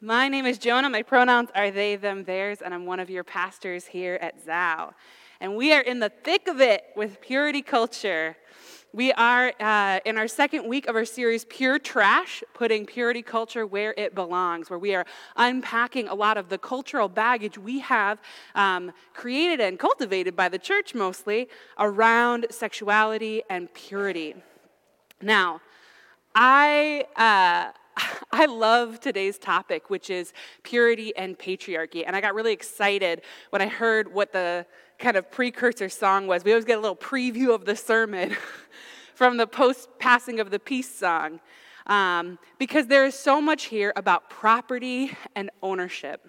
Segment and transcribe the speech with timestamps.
[0.00, 0.88] My name is Jonah.
[0.88, 4.92] My pronouns are they, them, theirs, and I'm one of your pastors here at Zao.
[5.40, 8.36] And we are in the thick of it with purity culture.
[8.92, 13.66] We are uh, in our second week of our series, Pure Trash, putting purity culture
[13.66, 18.22] where it belongs, where we are unpacking a lot of the cultural baggage we have
[18.54, 24.36] um, created and cultivated by the church mostly around sexuality and purity.
[25.20, 25.60] Now,
[26.36, 27.04] I.
[27.16, 27.76] Uh,
[28.32, 32.04] I love today's topic, which is purity and patriarchy.
[32.06, 34.66] And I got really excited when I heard what the
[34.98, 36.44] kind of precursor song was.
[36.44, 38.36] We always get a little preview of the sermon
[39.14, 41.40] from the post passing of the peace song,
[41.86, 46.28] um, because there is so much here about property and ownership.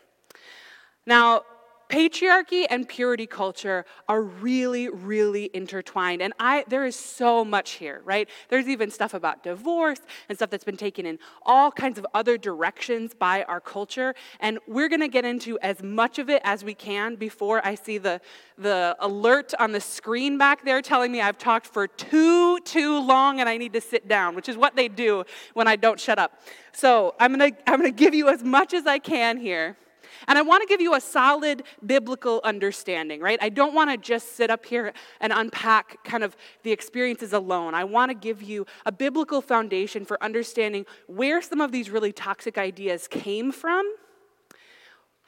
[1.05, 1.43] Now,
[1.89, 6.21] patriarchy and purity culture are really really intertwined.
[6.21, 8.29] And i there is so much here right?
[8.49, 12.37] There's even stuff about divorce and stuff that's been taken in all kinds of other
[12.37, 14.13] directions by our culture.
[14.39, 17.75] And we're going to get into as much of it as we can before i
[17.75, 18.21] see the
[18.57, 23.39] the alert on the screen back there telling me i've talked for too too long
[23.39, 25.23] and i need to sit down which is what they do
[25.53, 26.39] when i don't shut up.
[26.71, 29.77] So i'm going to i'm going to give you as much as i can here
[30.27, 33.39] and I want to give you a solid biblical understanding, right?
[33.41, 37.73] I don't want to just sit up here and unpack kind of the experiences alone.
[37.73, 42.11] I want to give you a biblical foundation for understanding where some of these really
[42.11, 43.85] toxic ideas came from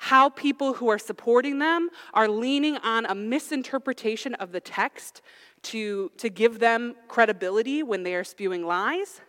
[0.03, 5.21] how people who are supporting them are leaning on a misinterpretation of the text
[5.61, 9.21] to, to give them credibility when they are spewing lies,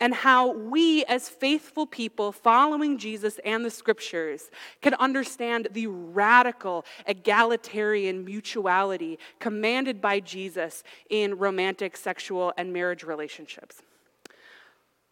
[0.00, 4.50] and how we, as faithful people following Jesus and the scriptures,
[4.82, 13.82] can understand the radical egalitarian mutuality commanded by Jesus in romantic, sexual, and marriage relationships.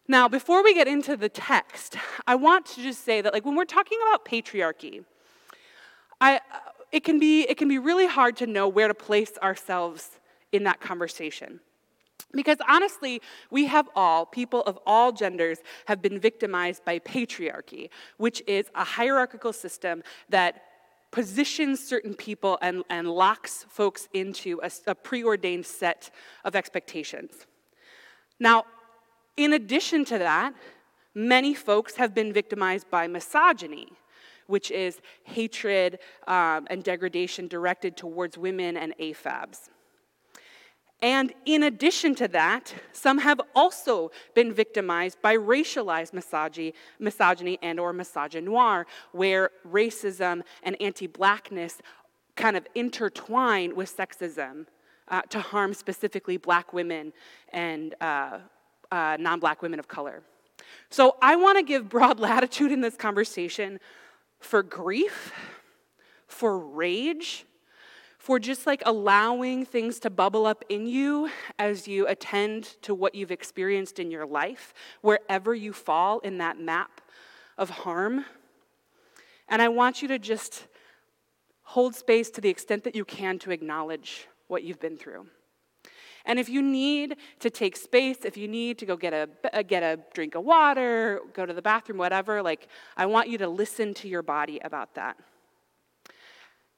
[0.07, 1.95] Now, before we get into the text,
[2.27, 5.05] I want to just say that, like, when we're talking about patriarchy,
[6.19, 6.41] I,
[6.91, 10.19] it, can be, it can be really hard to know where to place ourselves
[10.51, 11.61] in that conversation.
[12.33, 13.21] Because honestly,
[13.51, 18.83] we have all, people of all genders, have been victimized by patriarchy, which is a
[18.83, 20.63] hierarchical system that
[21.11, 26.09] positions certain people and, and locks folks into a, a preordained set
[26.43, 27.45] of expectations.
[28.39, 28.65] Now,
[29.37, 30.53] in addition to that,
[31.13, 33.89] many folks have been victimized by misogyny,
[34.47, 39.69] which is hatred um, and degradation directed towards women and AFABs.
[41.03, 47.77] And in addition to that, some have also been victimized by racialized misogyny, misogyny and
[47.77, 51.81] or misogynoir, where racism and anti-blackness
[52.37, 54.65] kind of intertwine with sexism
[55.09, 57.11] uh, to harm specifically black women
[57.49, 58.39] and uh,
[58.89, 60.23] uh, non-black women of color.
[60.89, 63.81] So I want to give broad latitude in this conversation
[64.39, 65.33] for grief,
[66.27, 67.45] for rage,
[68.23, 71.29] for just like allowing things to bubble up in you
[71.59, 76.57] as you attend to what you've experienced in your life, wherever you fall in that
[76.57, 77.01] map
[77.57, 78.23] of harm.
[79.49, 80.67] And I want you to just
[81.63, 85.27] hold space to the extent that you can to acknowledge what you've been through.
[86.23, 89.63] And if you need to take space, if you need to go get a, uh,
[89.63, 93.49] get a drink of water, go to the bathroom, whatever, like, I want you to
[93.49, 95.17] listen to your body about that.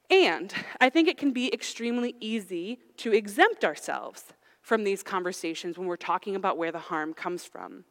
[0.09, 4.25] And I think it can be extremely easy to exempt ourselves
[4.61, 7.85] from these conversations when we're talking about where the harm comes from.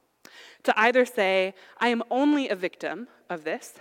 [0.64, 3.75] To either say, I am only a victim of this,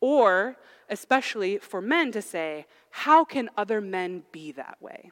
[0.00, 0.56] or,
[0.88, 5.10] especially for men, to say, How can other men be that way?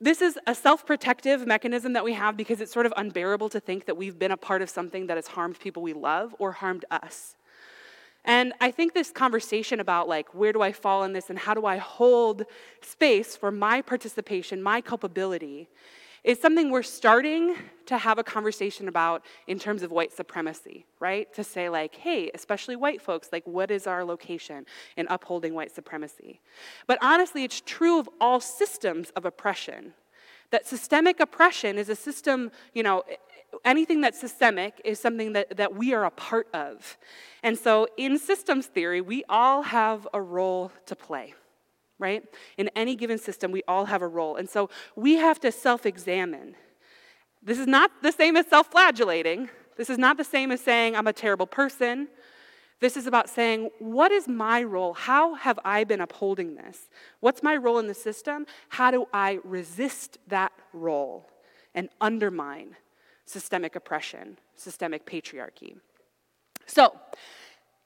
[0.00, 3.60] This is a self protective mechanism that we have because it's sort of unbearable to
[3.60, 6.52] think that we've been a part of something that has harmed people we love or
[6.52, 7.36] harmed us.
[8.24, 11.54] And I think this conversation about like where do I fall in this and how
[11.54, 12.44] do I hold
[12.80, 15.68] space for my participation, my culpability,
[16.24, 17.54] is something we're starting
[17.84, 21.32] to have a conversation about in terms of white supremacy, right?
[21.34, 24.64] To say like, hey, especially white folks, like what is our location
[24.96, 26.40] in upholding white supremacy?
[26.86, 29.92] But honestly, it's true of all systems of oppression.
[30.50, 33.02] That systemic oppression is a system, you know,
[33.64, 36.98] anything that's systemic is something that, that we are a part of.
[37.42, 41.34] And so in systems theory, we all have a role to play,
[41.98, 42.24] right?
[42.56, 44.36] In any given system, we all have a role.
[44.36, 46.56] And so we have to self examine.
[47.42, 49.50] This is not the same as self flagellating.
[49.76, 52.08] This is not the same as saying, I'm a terrible person.
[52.80, 54.94] This is about saying, what is my role?
[54.94, 56.88] How have I been upholding this?
[57.20, 58.46] What's my role in the system?
[58.68, 61.28] How do I resist that role
[61.74, 62.76] and undermine
[63.26, 65.76] systemic oppression, systemic patriarchy.
[66.66, 66.94] So,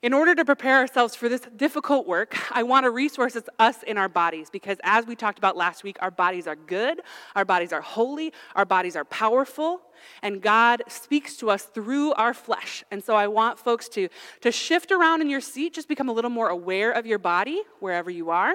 [0.01, 3.99] in order to prepare ourselves for this difficult work, I want to resource us in
[3.99, 7.01] our bodies because, as we talked about last week, our bodies are good,
[7.35, 9.81] our bodies are holy, our bodies are powerful,
[10.23, 12.85] and God speaks to us through our flesh.
[12.93, 14.09] And so, I want folks to,
[14.43, 17.63] to shift around in your seat, just become a little more aware of your body
[17.81, 18.55] wherever you are,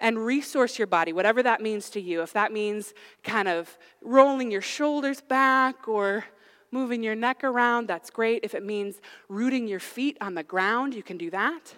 [0.00, 2.22] and resource your body, whatever that means to you.
[2.22, 6.24] If that means kind of rolling your shoulders back or
[6.72, 8.40] moving your neck around, that's great.
[8.42, 11.74] If it means rooting your feet on the ground, you can do that.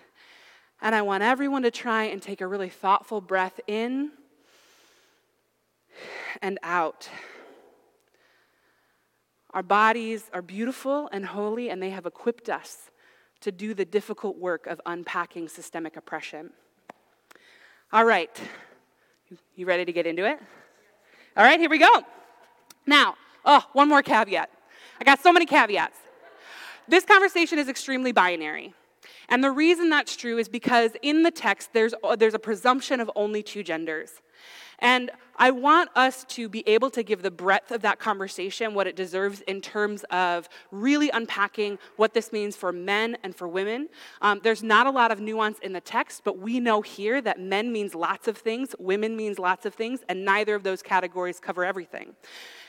[0.80, 4.12] And I want everyone to try and take a really thoughtful breath in
[6.40, 7.08] and out.
[9.50, 12.90] Our bodies are beautiful and holy, and they have equipped us
[13.40, 16.50] to do the difficult work of unpacking systemic oppression.
[17.94, 18.30] All right,
[19.54, 20.38] you ready to get into it?
[21.36, 22.02] All right, here we go.
[22.86, 24.48] Now, oh, one more caveat.
[24.98, 25.98] I got so many caveats.
[26.88, 28.72] This conversation is extremely binary.
[29.28, 33.10] And the reason that's true is because in the text, there's, there's a presumption of
[33.14, 34.22] only two genders.
[34.82, 38.86] And I want us to be able to give the breadth of that conversation what
[38.86, 43.88] it deserves in terms of really unpacking what this means for men and for women.
[44.20, 47.40] Um, there's not a lot of nuance in the text, but we know here that
[47.40, 51.38] men means lots of things, women means lots of things, and neither of those categories
[51.38, 52.14] cover everything.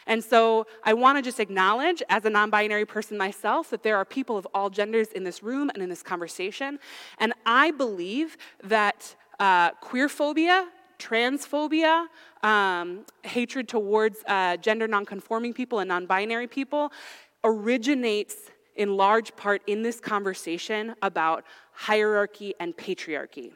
[0.06, 3.98] And so I want to just acknowledge, as a non binary person myself, that there
[3.98, 6.78] are people of all genders in this room and in this conversation.
[7.18, 10.68] And I believe that uh, queer phobia,
[11.00, 12.08] transphobia,
[12.44, 16.92] um, hatred towards uh, gender nonconforming people and non binary people
[17.44, 18.36] originates
[18.76, 21.44] in large part in this conversation about
[21.74, 23.52] hierarchy and patriarchy.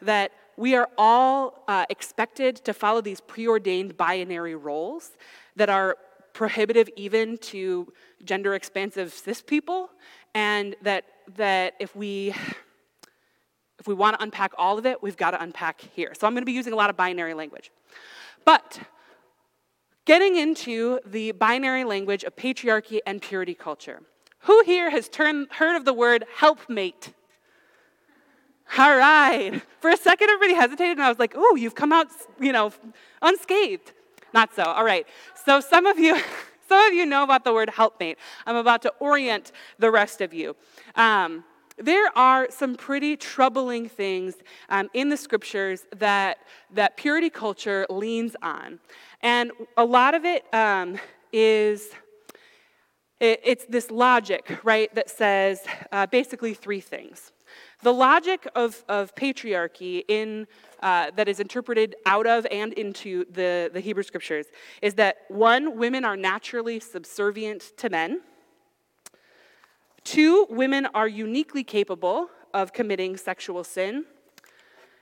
[0.00, 5.12] That we are all uh, expected to follow these preordained binary roles
[5.56, 5.96] that are
[6.32, 7.92] prohibitive even to
[8.24, 9.90] gender expansive cis people,
[10.34, 11.04] and that,
[11.36, 12.34] that if we
[13.84, 16.14] if we want to unpack all of it, we've got to unpack here.
[16.18, 17.70] So I'm going to be using a lot of binary language.
[18.46, 18.80] But
[20.06, 24.00] getting into the binary language of patriarchy and purity culture.
[24.38, 27.12] Who here has turned, heard of the word helpmate?
[28.78, 29.60] All right.
[29.82, 32.06] For a second, everybody hesitated, and I was like, oh, you've come out,
[32.40, 32.72] you know,
[33.20, 33.92] unscathed.
[34.32, 34.62] Not so.
[34.62, 35.06] All right.
[35.44, 36.18] So some of you.
[36.66, 38.16] Some of you know about the word helpmate.
[38.46, 40.56] I'm about to orient the rest of you.
[40.94, 41.44] Um,
[41.76, 44.34] there are some pretty troubling things
[44.68, 46.38] um, in the scriptures that,
[46.72, 48.78] that purity culture leans on.
[49.22, 50.98] And a lot of it um,
[51.32, 51.88] is
[53.20, 57.32] it, it's this logic, right, that says uh, basically three things.
[57.82, 60.46] The logic of, of patriarchy in,
[60.82, 64.46] uh, that is interpreted out of and into the, the Hebrew scriptures
[64.82, 68.20] is that one, women are naturally subservient to men.
[70.04, 74.04] Two, women are uniquely capable of committing sexual sin.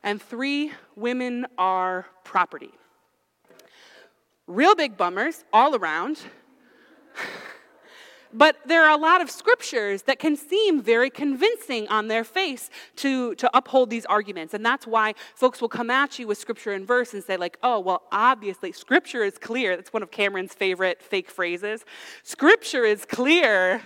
[0.03, 2.71] And three, women are property.
[4.47, 6.21] Real big bummers all around.
[8.33, 12.71] But there are a lot of scriptures that can seem very convincing on their face
[12.97, 14.55] to, to uphold these arguments.
[14.55, 17.59] And that's why folks will come at you with scripture and verse and say, like,
[17.63, 19.77] oh, well, obviously, scripture is clear.
[19.77, 21.85] That's one of Cameron's favorite fake phrases.
[22.23, 23.83] Scripture is clear.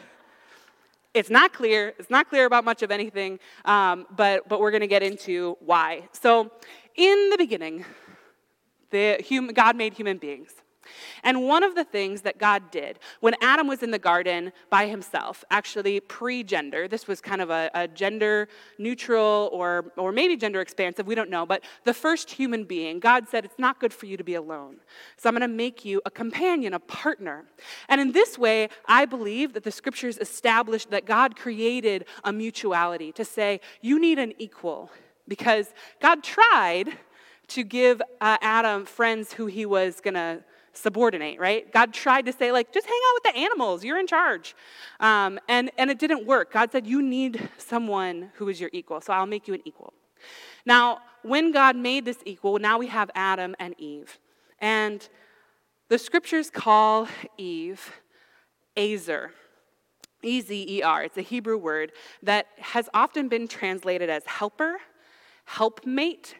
[1.16, 1.94] It's not clear.
[1.98, 5.56] It's not clear about much of anything, um, but, but we're going to get into
[5.60, 6.06] why.
[6.12, 6.52] So,
[6.94, 7.86] in the beginning,
[8.90, 10.50] the God made human beings.
[11.22, 14.86] And one of the things that God did when Adam was in the garden by
[14.86, 20.36] himself, actually pre gender, this was kind of a, a, gender neutral or, or maybe
[20.36, 23.92] gender expansive, we don't know, but the first human being, God said, It's not good
[23.92, 24.76] for you to be alone.
[25.16, 27.44] So I'm going to make you a companion, a partner.
[27.88, 33.12] And in this way, I believe that the scriptures established that God created a mutuality
[33.12, 34.90] to say, You need an equal.
[35.28, 36.98] Because God tried
[37.48, 40.42] to give uh, Adam friends who he was going to
[40.76, 41.72] subordinate, right?
[41.72, 44.54] God tried to say, like, just hang out with the animals, you're in charge.
[45.00, 46.52] Um, and, and it didn't work.
[46.52, 49.92] God said, you need someone who is your equal, so I'll make you an equal.
[50.64, 54.18] Now, when God made this equal, now we have Adam and Eve.
[54.60, 55.06] And
[55.88, 57.92] the scriptures call Eve
[58.76, 59.32] Ezer.
[60.22, 61.04] E Z E R.
[61.04, 61.92] It's a Hebrew word
[62.22, 64.78] that has often been translated as helper,
[65.44, 66.34] helpmate,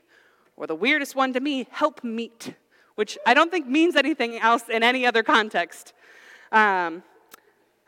[0.56, 2.54] or the weirdest one to me, helpmeet
[2.96, 5.92] which I don't think means anything else in any other context.
[6.52, 7.02] Um,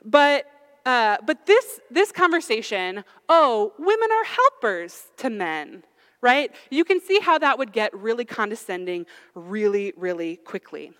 [0.04, 0.46] but
[0.86, 5.82] uh, but this this conversation, oh, women are helpers to men,
[6.22, 6.50] right?
[6.70, 10.92] You can see how that would get really condescending really, really quickly.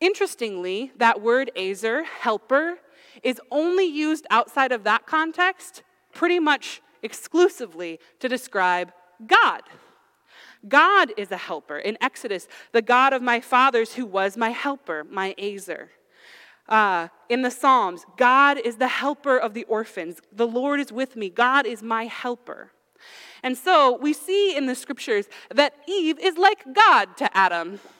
[0.00, 2.78] Interestingly, that word ezer, helper,
[3.22, 8.92] is only used outside of that context pretty much exclusively to describe
[9.26, 9.62] God.
[10.68, 11.78] God is a helper.
[11.78, 15.90] In Exodus, the God of my fathers who was my helper, my Ezer.
[16.68, 20.20] Uh, in the Psalms, God is the helper of the orphans.
[20.32, 21.28] The Lord is with me.
[21.28, 22.72] God is my helper.
[23.42, 27.80] And so we see in the scriptures that Eve is like God to Adam.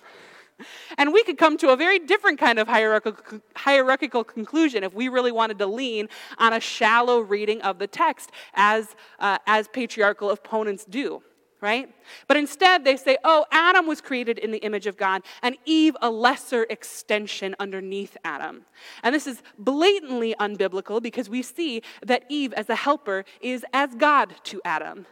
[0.96, 5.30] And we could come to a very different kind of hierarchical, conclusion if we really
[5.30, 6.08] wanted to lean
[6.38, 11.22] on a shallow reading of the text, as, uh, as patriarchal opponents do
[11.60, 11.88] right?
[12.28, 15.96] But instead, they say, oh, Adam was created in the image of God, and Eve
[16.02, 18.66] a lesser extension underneath Adam.
[19.02, 23.94] And this is blatantly unbiblical because we see that Eve, as a helper, is as
[23.94, 25.06] God to Adam.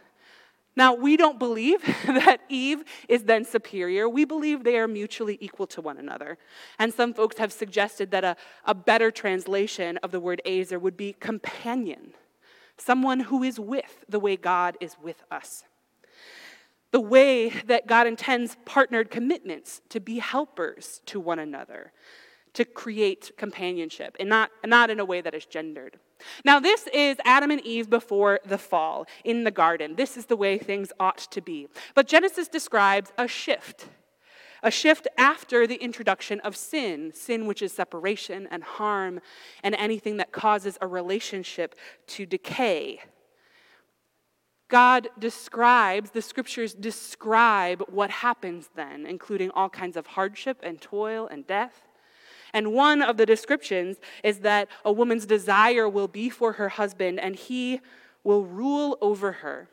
[0.76, 4.08] Now, we don't believe that Eve is then superior.
[4.08, 6.36] We believe they are mutually equal to one another.
[6.78, 10.96] And some folks have suggested that a, a better translation of the word Ezer would
[10.96, 12.14] be companion,
[12.76, 15.64] someone who is with the way God is with us.
[16.94, 21.90] The way that God intends partnered commitments to be helpers to one another,
[22.52, 25.98] to create companionship, and not, not in a way that is gendered.
[26.44, 29.96] Now, this is Adam and Eve before the fall in the garden.
[29.96, 31.66] This is the way things ought to be.
[31.96, 33.88] But Genesis describes a shift,
[34.62, 39.20] a shift after the introduction of sin, sin which is separation and harm
[39.64, 41.74] and anything that causes a relationship
[42.06, 43.00] to decay.
[44.68, 51.26] God describes, the scriptures describe what happens then, including all kinds of hardship and toil
[51.26, 51.86] and death.
[52.52, 57.20] And one of the descriptions is that a woman's desire will be for her husband
[57.20, 57.80] and he
[58.22, 59.68] will rule over her.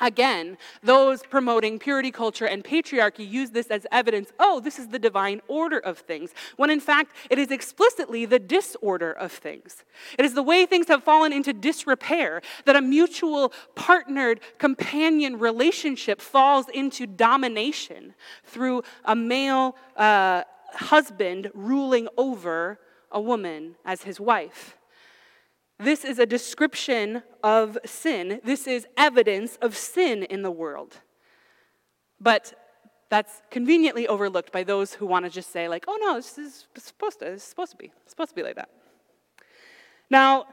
[0.00, 4.98] Again, those promoting purity culture and patriarchy use this as evidence oh, this is the
[4.98, 9.84] divine order of things, when in fact it is explicitly the disorder of things.
[10.18, 16.20] It is the way things have fallen into disrepair that a mutual, partnered, companion relationship
[16.20, 20.42] falls into domination through a male uh,
[20.74, 22.78] husband ruling over
[23.10, 24.76] a woman as his wife.
[25.78, 28.40] This is a description of sin.
[28.44, 31.00] This is evidence of sin in the world.
[32.20, 32.54] But
[33.08, 36.66] that's conveniently overlooked by those who want to just say, like, oh no, this is
[36.76, 38.70] supposed to, supposed to be, it's supposed to be like that.
[40.10, 40.46] Now,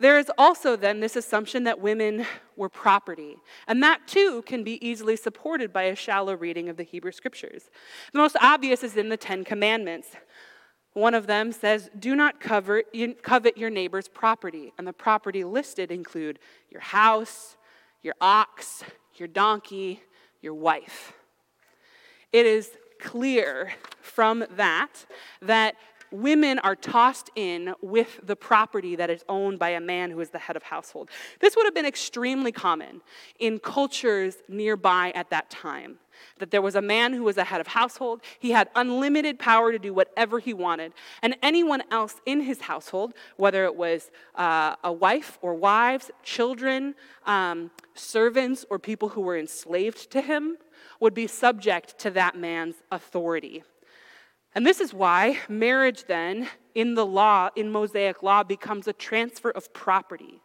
[0.00, 2.24] there is also then this assumption that women
[2.56, 3.36] were property,
[3.68, 7.64] and that too can be easily supported by a shallow reading of the Hebrew scriptures.
[8.14, 10.08] The most obvious is in the Ten Commandments.
[10.92, 14.72] One of them says, Do not covet your neighbor's property.
[14.76, 17.56] And the property listed include your house,
[18.02, 18.82] your ox,
[19.14, 20.02] your donkey,
[20.40, 21.12] your wife.
[22.32, 22.70] It is
[23.00, 25.06] clear from that
[25.42, 25.76] that
[26.12, 30.30] women are tossed in with the property that is owned by a man who is
[30.30, 31.10] the head of household.
[31.40, 33.00] This would have been extremely common
[33.38, 35.98] in cultures nearby at that time.
[36.38, 38.20] That there was a man who was a head of household.
[38.38, 40.92] He had unlimited power to do whatever he wanted.
[41.22, 46.94] And anyone else in his household, whether it was uh, a wife or wives, children,
[47.24, 50.58] um, servants, or people who were enslaved to him,
[50.98, 53.62] would be subject to that man's authority.
[54.54, 59.50] And this is why marriage, then, in the law, in Mosaic law, becomes a transfer
[59.50, 60.42] of property.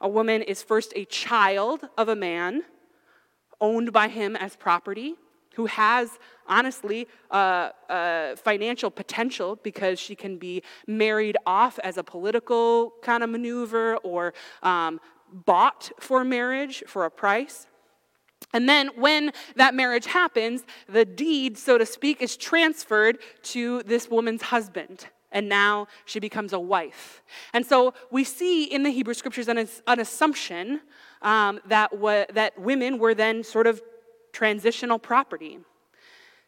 [0.00, 2.62] A woman is first a child of a man,
[3.60, 5.14] owned by him as property,
[5.54, 7.70] who has, honestly, uh,
[8.36, 14.34] financial potential because she can be married off as a political kind of maneuver or
[14.62, 15.00] um,
[15.32, 17.66] bought for marriage for a price.
[18.52, 24.08] And then when that marriage happens, the deed, so to speak, is transferred to this
[24.10, 25.06] woman's husband.
[25.30, 27.22] And now she becomes a wife.
[27.54, 30.82] And so we see in the Hebrew scriptures an, an assumption
[31.22, 33.80] um, that, wa- that women were then sort of
[34.32, 35.58] transitional property.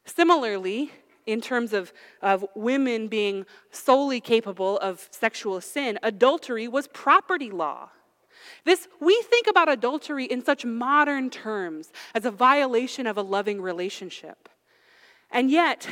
[0.04, 0.92] Similarly,
[1.26, 7.88] in terms of, of women being solely capable of sexual sin, adultery was property law.
[8.64, 13.60] This, we think about adultery in such modern terms as a violation of a loving
[13.60, 14.48] relationship.
[15.30, 15.88] And yet,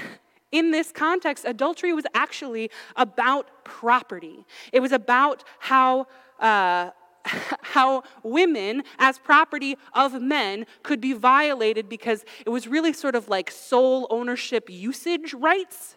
[0.52, 4.44] in this context, adultery was actually about property.
[4.72, 6.06] It was about how,
[6.38, 6.90] uh,
[7.62, 13.28] how women, as property of men, could be violated because it was really sort of
[13.28, 15.96] like sole ownership usage rights.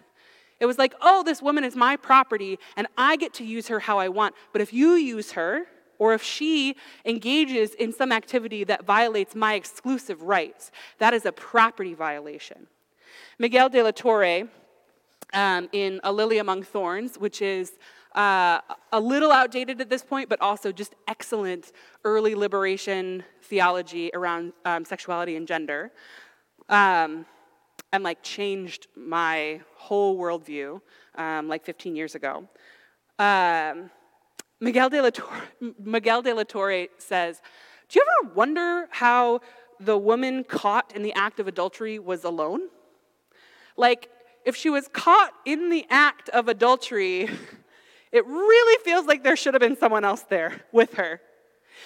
[0.60, 3.80] It was like, oh, this woman is my property and I get to use her
[3.82, 4.36] how I want.
[4.54, 5.66] But if you use her,
[6.00, 6.76] or if she
[7.06, 12.68] engages in some activity that violates my exclusive rights, that is a property violation.
[13.40, 14.48] Miguel de la Torre,
[15.34, 17.74] um, in A Lily Among Thorns, which is
[18.16, 18.62] uh,
[18.94, 21.74] a little outdated at this point, but also just excellent
[22.06, 25.92] early liberation theology around um, sexuality and gender.
[26.70, 27.26] Um,
[27.92, 30.82] and like changed my whole worldview
[31.16, 32.48] um, like 15 years ago.
[33.20, 33.90] Um,
[34.66, 35.44] Miguel, de la Torre,
[35.80, 37.40] Miguel de la Torre says,
[37.88, 39.42] Do you ever wonder how
[39.80, 42.62] the woman caught in the act of adultery was alone?
[43.78, 44.10] Like,
[44.44, 47.30] if she was caught in the act of adultery,
[48.12, 51.22] it really feels like there should have been someone else there with her.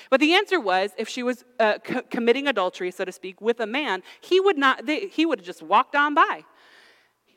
[0.10, 3.60] But the answer was if she was uh, co- committing adultery, so to speak, with
[3.60, 6.46] a man, he would not, they, he would have just walked on by.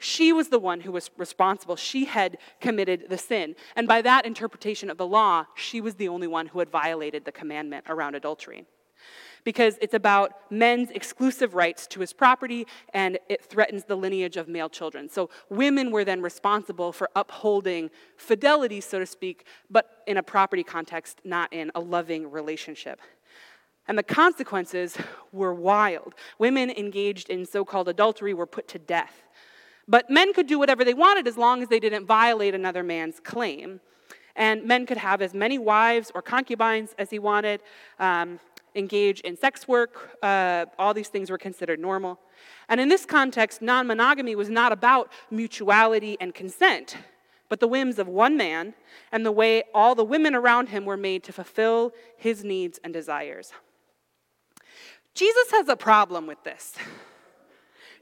[0.02, 1.76] She was the one who was responsible.
[1.76, 3.54] She had committed the sin.
[3.76, 7.24] And by that interpretation of the law, she was the only one who had violated
[7.24, 8.66] the commandment around adultery
[9.44, 14.48] because it's about men's exclusive rights to his property and it threatens the lineage of
[14.48, 15.08] male children.
[15.08, 20.64] So women were then responsible for upholding fidelity, so to speak, but in a property
[20.64, 23.00] context, not in a loving relationship.
[23.86, 24.96] And the consequences
[25.32, 26.14] were wild.
[26.38, 29.22] Women engaged in so called adultery were put to death.
[29.92, 33.20] But men could do whatever they wanted as long as they didn't violate another man's
[33.20, 33.78] claim.
[34.34, 37.62] And men could have as many wives or concubines as he wanted.
[37.98, 38.40] Um,
[38.74, 40.16] engage in sex work.
[40.22, 42.18] Uh, all these things were considered normal.
[42.70, 46.96] And in this context, non monogamy was not about mutuality and consent,
[47.50, 48.72] but the whims of one man
[49.12, 52.94] and the way all the women around him were made to fulfill his needs and
[52.94, 53.52] desires.
[55.14, 56.76] Jesus has a problem with this.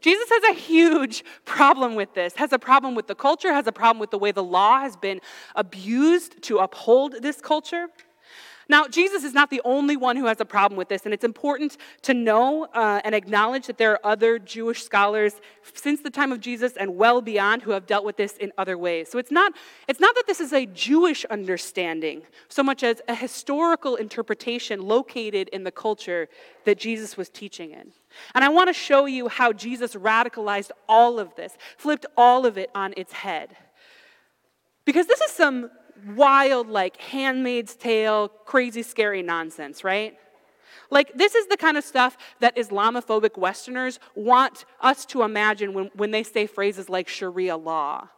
[0.00, 3.72] Jesus has a huge problem with this, has a problem with the culture, has a
[3.72, 5.20] problem with the way the law has been
[5.54, 7.88] abused to uphold this culture.
[8.70, 11.24] Now, Jesus is not the only one who has a problem with this, and it's
[11.24, 15.34] important to know uh, and acknowledge that there are other Jewish scholars
[15.74, 18.78] since the time of Jesus and well beyond who have dealt with this in other
[18.78, 19.10] ways.
[19.10, 19.54] So it's not,
[19.88, 25.48] it's not that this is a Jewish understanding so much as a historical interpretation located
[25.48, 26.28] in the culture
[26.64, 27.90] that Jesus was teaching in.
[28.34, 32.58] And I want to show you how Jesus radicalized all of this, flipped all of
[32.58, 33.56] it on its head.
[34.84, 35.70] Because this is some
[36.14, 40.16] wild, like Handmaid's Tale, crazy, scary nonsense, right?
[40.90, 45.90] Like, this is the kind of stuff that Islamophobic Westerners want us to imagine when,
[45.94, 48.08] when they say phrases like Sharia law.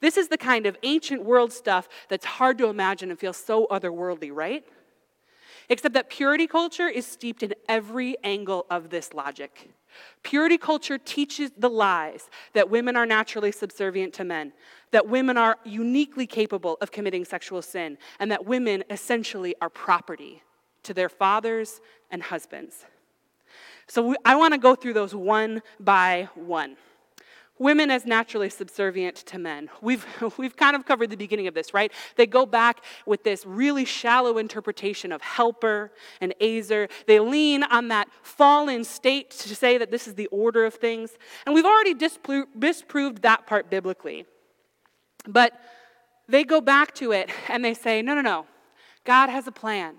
[0.00, 3.66] This is the kind of ancient world stuff that's hard to imagine and feels so
[3.70, 4.64] otherworldly, right?
[5.70, 9.70] Except that purity culture is steeped in every angle of this logic.
[10.22, 14.52] Purity culture teaches the lies that women are naturally subservient to men,
[14.90, 20.42] that women are uniquely capable of committing sexual sin, and that women essentially are property
[20.82, 21.80] to their fathers
[22.10, 22.84] and husbands.
[23.86, 26.76] So we, I want to go through those one by one.
[27.60, 29.68] Women as naturally subservient to men.
[29.82, 30.06] We've,
[30.38, 31.92] we've kind of covered the beginning of this, right?
[32.16, 35.92] They go back with this really shallow interpretation of helper
[36.22, 36.88] and Ezer.
[37.06, 41.12] They lean on that fallen state to say that this is the order of things.
[41.44, 44.24] And we've already dispro- disproved that part biblically.
[45.28, 45.52] But
[46.28, 48.46] they go back to it and they say, no, no, no.
[49.04, 49.96] God has a plan.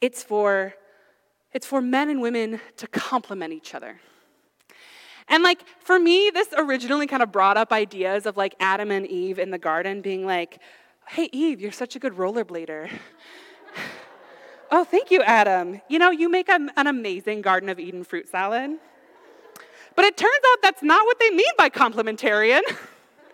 [0.00, 0.74] It's for,
[1.52, 4.00] it's for men and women to complement each other.
[5.28, 9.06] And like for me, this originally kind of brought up ideas of like Adam and
[9.06, 10.60] Eve in the garden being like,
[11.08, 12.90] hey, Eve, you're such a good rollerblader.
[14.70, 15.80] oh, thank you, Adam.
[15.88, 18.78] You know, you make a, an amazing Garden of Eden fruit salad.
[19.96, 22.62] But it turns out that's not what they mean by complementarian.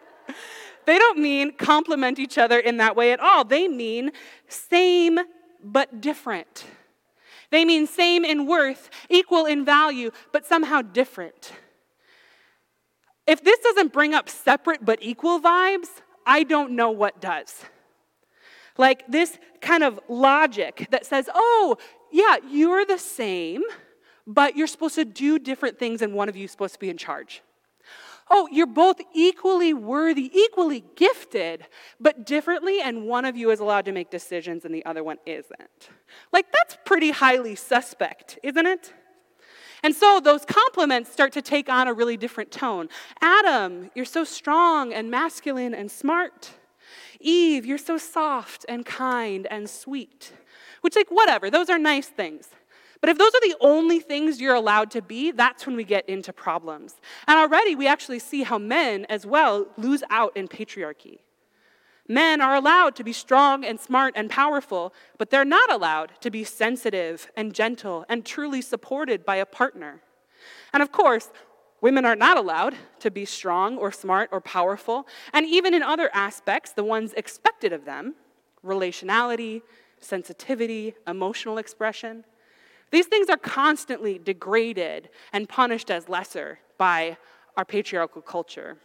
[0.86, 3.44] they don't mean complement each other in that way at all.
[3.44, 4.12] They mean
[4.48, 5.18] same
[5.62, 6.64] but different.
[7.50, 11.52] They mean same in worth, equal in value, but somehow different.
[13.26, 15.88] If this doesn't bring up separate but equal vibes,
[16.26, 17.64] I don't know what does.
[18.76, 21.76] Like this kind of logic that says, oh,
[22.10, 23.62] yeah, you're the same,
[24.26, 26.90] but you're supposed to do different things and one of you is supposed to be
[26.90, 27.42] in charge.
[28.32, 31.66] Oh, you're both equally worthy, equally gifted,
[31.98, 35.16] but differently, and one of you is allowed to make decisions and the other one
[35.26, 35.90] isn't.
[36.32, 38.92] Like, that's pretty highly suspect, isn't it?
[39.82, 42.88] And so those compliments start to take on a really different tone.
[43.20, 46.50] Adam, you're so strong and masculine and smart.
[47.20, 50.32] Eve, you're so soft and kind and sweet.
[50.80, 52.48] Which, like, whatever, those are nice things.
[53.00, 56.08] But if those are the only things you're allowed to be, that's when we get
[56.08, 56.96] into problems.
[57.26, 61.20] And already we actually see how men as well lose out in patriarchy.
[62.10, 66.30] Men are allowed to be strong and smart and powerful, but they're not allowed to
[66.30, 70.02] be sensitive and gentle and truly supported by a partner.
[70.72, 71.30] And of course,
[71.82, 76.10] Women are not allowed to be strong or smart or powerful, and even in other
[76.12, 78.16] aspects, the ones expected of them
[78.62, 79.62] relationality,
[79.98, 82.22] sensitivity, emotional expression
[82.90, 87.16] these things are constantly degraded and punished as lesser by
[87.56, 88.78] our patriarchal culture.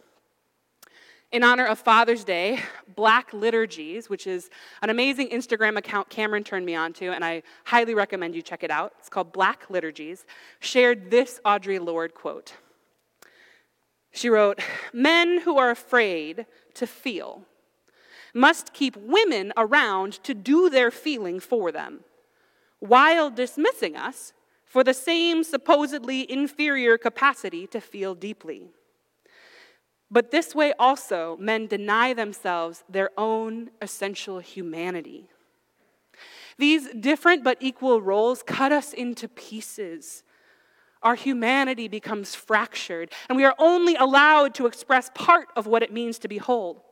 [1.32, 2.60] In honor of Father's Day,
[2.94, 4.48] Black Liturgies, which is
[4.80, 8.62] an amazing Instagram account Cameron turned me on to, and I highly recommend you check
[8.62, 8.94] it out.
[9.00, 10.24] It's called Black Liturgies,
[10.60, 12.54] shared this Audre Lorde quote.
[14.12, 14.60] She wrote,
[14.92, 17.42] Men who are afraid to feel
[18.32, 22.00] must keep women around to do their feeling for them,
[22.78, 24.32] while dismissing us
[24.64, 28.68] for the same supposedly inferior capacity to feel deeply.
[30.10, 35.28] But this way also, men deny themselves their own essential humanity.
[36.58, 40.22] These different but equal roles cut us into pieces
[41.06, 45.92] our humanity becomes fractured, and we are only allowed to express part of what it
[45.92, 46.84] means to be whole.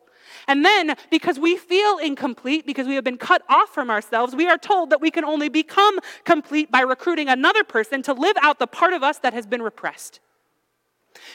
[0.47, 4.47] And then, because we feel incomplete, because we have been cut off from ourselves, we
[4.47, 8.61] are told that we can only become complete by recruiting another person to live out
[8.61, 10.21] the part of us that has been repressed.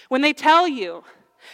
[0.08, 1.04] When they tell you,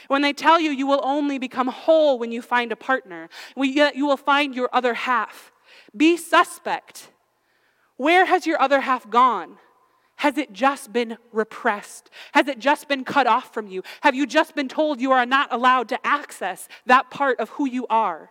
[0.08, 4.06] when they tell you you will only become whole when you find a partner, you
[4.06, 5.52] will find your other half,
[5.96, 7.10] be suspect.
[7.98, 9.58] Where has your other half gone?
[10.18, 12.10] Has it just been repressed?
[12.34, 13.84] Has it just been cut off from you?
[14.02, 17.68] Have you just been told you are not allowed to access that part of who
[17.68, 18.30] you are?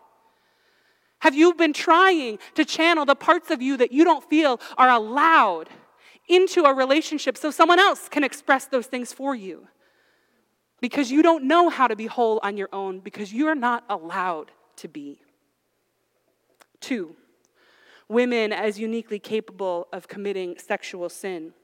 [1.20, 4.90] Have you been trying to channel the parts of you that you don't feel are
[4.90, 5.68] allowed
[6.28, 9.68] into a relationship so someone else can express those things for you?
[10.84, 14.50] Because you don't know how to be whole on your own because you're not allowed
[14.76, 15.18] to be.
[16.78, 17.16] Two,
[18.06, 21.54] women as uniquely capable of committing sexual sin.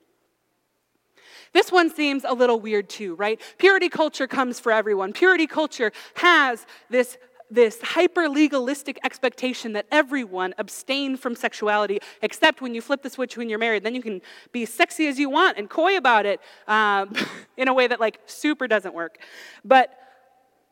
[1.53, 3.39] This one seems a little weird too, right?
[3.59, 5.13] Purity culture comes for everyone.
[5.13, 7.19] Purity culture has this
[7.51, 13.37] this hyper legalistic expectation that everyone abstain from sexuality, except when you flip the switch
[13.37, 13.85] when you're married.
[13.85, 17.15] Then you can be sexy as you want and coy about it um,
[17.57, 19.19] in a way that, like, super doesn't work.
[19.65, 20.00] But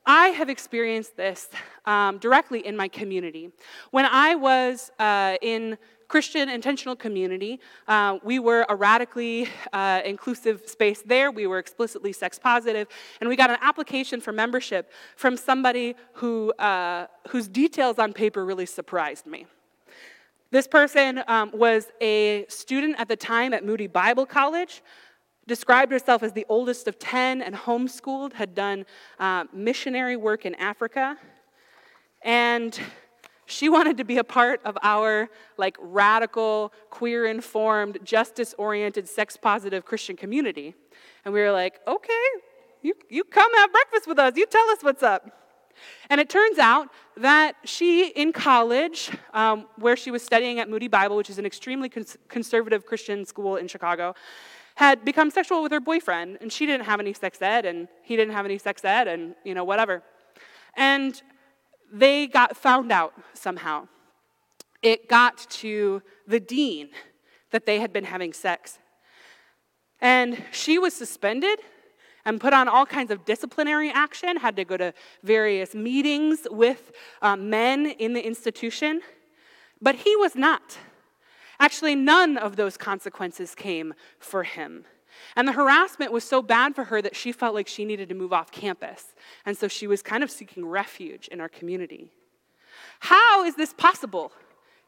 [0.09, 1.51] I have experienced this
[1.85, 3.51] um, directly in my community.
[3.91, 5.77] When I was uh, in
[6.09, 7.61] Christian intentional community.
[7.87, 11.31] Uh, we were a radically uh, inclusive space there.
[11.31, 12.89] We were explicitly sex positive,
[13.21, 18.47] and we got an application for membership from somebody who, uh, whose details on paper
[18.47, 19.45] really surprised me.
[20.51, 24.83] This person um, was a student at the time at Moody Bible College,
[25.49, 28.87] described herself as the oldest of 10 and homeschooled, had done
[29.19, 31.17] uh, missionary work in Africa,
[32.23, 32.79] and
[33.47, 39.37] she wanted to be a part of our like radical, queer informed, justice oriented, sex
[39.37, 40.75] positive Christian community.
[41.25, 42.27] And we were like, okay,
[42.83, 45.48] you, you come have breakfast with us, you tell us what's up.
[46.11, 50.89] And it turns out that she, in college, um, where she was studying at Moody
[50.89, 54.15] Bible, which is an extremely cons- conservative Christian school in Chicago,
[54.77, 56.39] had become sexual with her boyfriend.
[56.41, 59.35] And she didn't have any sex ed, and he didn't have any sex ed, and,
[59.45, 60.03] you know, whatever.
[60.77, 61.21] And
[61.93, 63.89] they got found out somehow.
[64.83, 66.91] It got to the dean
[67.51, 68.79] that they had been having sex.
[70.01, 71.59] And she was suspended
[72.29, 76.93] and put on all kinds of disciplinary action, had to go to various meetings with
[77.23, 79.01] um, men in the institution.
[79.81, 80.77] But he was not.
[81.59, 84.85] Actually, none of those consequences came for him.
[85.37, 88.15] And the harassment was so bad for her that she felt like she needed to
[88.15, 89.15] move off campus.
[89.47, 92.13] And so she was kind of seeking refuge in our community.
[93.01, 94.33] How is this possible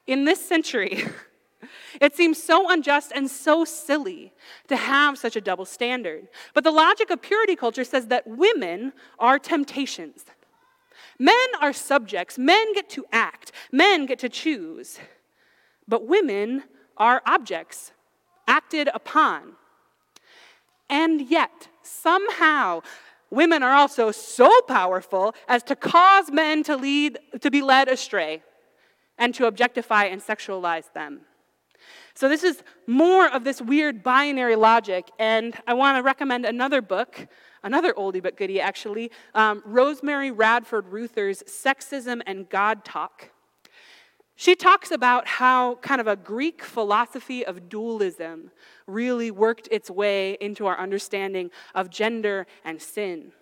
[0.07, 1.05] in this century?
[2.01, 4.33] It seems so unjust and so silly
[4.69, 6.29] to have such a double standard.
[6.55, 10.25] But the logic of purity culture says that women are temptations.
[11.19, 14.99] Men are subjects, men get to act, men get to choose.
[15.87, 16.65] But women
[16.97, 17.93] are objects,
[18.49, 19.53] acted upon.
[20.89, 22.81] And yet, somehow,
[23.31, 28.43] women are also so powerful as to cause men to, lead, to be led astray
[29.19, 31.21] and to objectify and sexualize them.
[32.15, 36.83] So, this is more of this weird binary logic, and I want to recommend another
[36.83, 37.29] book,
[37.63, 43.31] another oldie but goodie actually, um, Rosemary Radford Ruether's Sexism and God Talk.
[44.41, 48.51] She talks about how kind of a Greek philosophy of dualism
[48.87, 53.33] really worked its way into our understanding of gender and sin.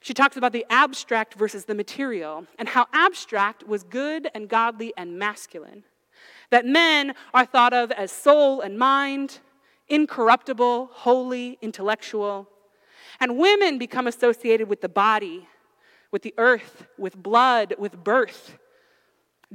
[0.00, 4.92] She talks about the abstract versus the material and how abstract was good and godly
[4.96, 5.82] and masculine.
[6.52, 9.38] That men are thought of as soul and mind,
[9.88, 12.46] incorruptible, holy, intellectual,
[13.20, 15.48] And women become associated with the body,
[16.10, 18.58] with the earth, with blood, with birth.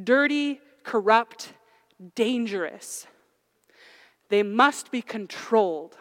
[0.02, 1.54] Dirty, corrupt,
[2.16, 3.06] dangerous.
[4.30, 5.98] They must be controlled.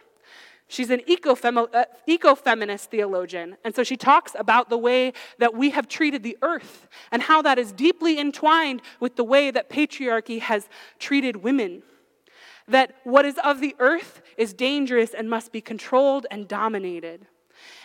[0.69, 5.87] She's an uh, eco-feminist theologian, and so she talks about the way that we have
[5.87, 10.69] treated the earth and how that is deeply entwined with the way that patriarchy has
[10.99, 11.83] treated women.
[12.67, 17.27] That what is of the earth is dangerous and must be controlled and dominated.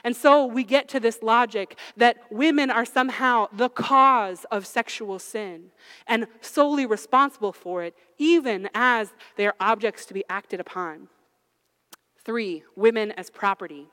[0.03, 5.19] And so we get to this logic that women are somehow the cause of sexual
[5.19, 5.65] sin
[6.07, 11.09] and solely responsible for it, even as they are objects to be acted upon.
[12.23, 13.87] Three, women as property.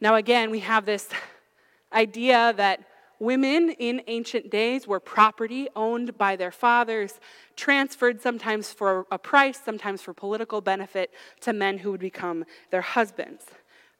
[0.00, 1.08] Now, again, we have this
[1.92, 2.80] idea that
[3.18, 7.20] women in ancient days were property owned by their fathers,
[7.56, 12.82] transferred sometimes for a price, sometimes for political benefit to men who would become their
[12.82, 13.46] husbands.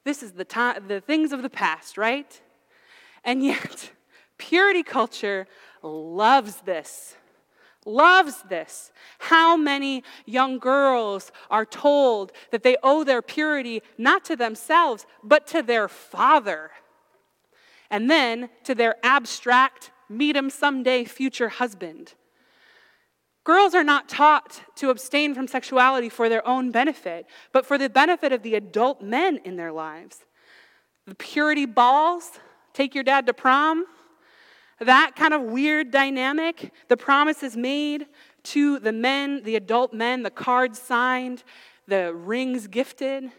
[0.05, 2.41] This is the, time, the things of the past, right?
[3.25, 3.91] And yet,
[4.39, 5.47] purity culture
[5.83, 7.17] loves this
[7.89, 8.93] loves this.
[9.19, 15.47] How many young girls are told that they owe their purity not to themselves, but
[15.49, 16.71] to their father,
[17.91, 22.15] and then to their abstract, meet him someday future husband?
[23.45, 27.89] Girls are not taught to abstain from sexuality for their own benefit, but for the
[27.89, 30.19] benefit of the adult men in their lives.
[31.07, 32.33] The purity balls,
[32.75, 33.87] take your dad to prom,
[34.81, 38.07] that kind of weird dynamic, the promises made
[38.45, 41.43] to the men, the adult men, the cards signed,
[41.87, 43.31] the rings gifted.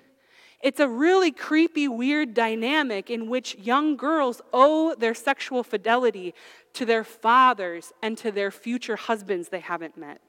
[0.61, 6.33] It's a really creepy, weird dynamic in which young girls owe their sexual fidelity
[6.73, 10.19] to their fathers and to their future husbands they haven't met.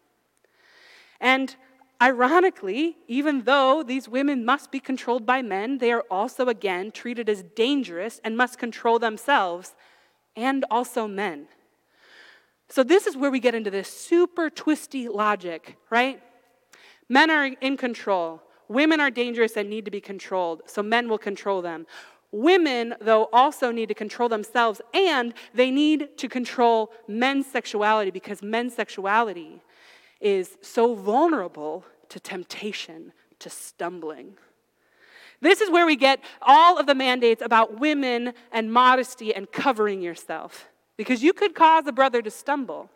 [1.20, 1.56] And
[2.00, 7.28] ironically, even though these women must be controlled by men, they are also again treated
[7.28, 9.74] as dangerous and must control themselves
[10.40, 11.46] and also men.
[12.68, 16.22] So, this is where we get into this super twisty logic, right?
[17.08, 18.42] Men are in control.
[18.68, 21.86] Women are dangerous and need to be controlled, so men will control them.
[22.32, 28.40] Women, though, also need to control themselves and they need to control men's sexuality because
[28.40, 29.60] men's sexuality
[30.20, 34.36] is so vulnerable to temptation, to stumbling.
[35.40, 40.02] This is where we get all of the mandates about women and modesty and covering
[40.02, 40.68] yourself.
[40.96, 42.90] Because you could cause a brother to stumble,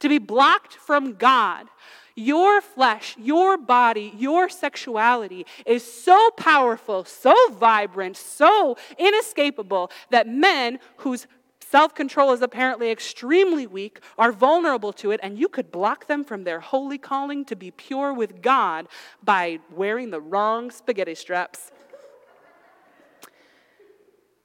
[0.00, 1.68] to be blocked from God.
[2.14, 10.78] Your flesh, your body, your sexuality is so powerful, so vibrant, so inescapable that men
[10.98, 11.26] whose
[11.60, 16.24] self control is apparently extremely weak are vulnerable to it, and you could block them
[16.24, 18.86] from their holy calling to be pure with God
[19.22, 21.72] by wearing the wrong spaghetti straps.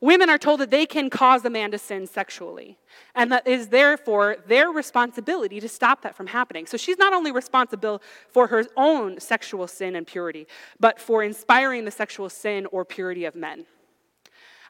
[0.01, 2.79] Women are told that they can cause a man to sin sexually,
[3.13, 6.65] and that is therefore their responsibility to stop that from happening.
[6.65, 10.47] So she's not only responsible for her own sexual sin and purity,
[10.79, 13.67] but for inspiring the sexual sin or purity of men.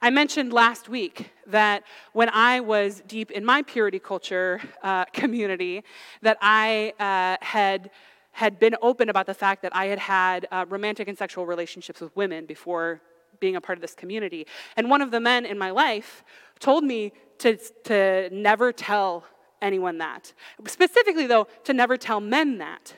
[0.01, 5.83] I mentioned last week that when I was deep in my purity culture uh, community,
[6.21, 7.89] that I uh, had
[8.33, 11.99] had been open about the fact that I had had uh, romantic and sexual relationships
[11.99, 13.01] with women before
[13.41, 14.47] being a part of this community.
[14.77, 16.23] And one of the men in my life
[16.59, 19.25] told me to, to never tell
[19.61, 20.31] anyone that.
[20.65, 22.93] Specifically, though, to never tell men that,